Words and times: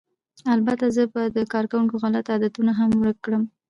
البته 0.55 0.85
زه 0.95 1.03
به 1.13 1.21
د 1.37 1.39
کارکوونکو 1.53 1.95
غلط 2.03 2.25
عادتونه 2.33 2.71
هم 2.79 2.89
ورک 2.99 3.17
کړم 3.25 3.43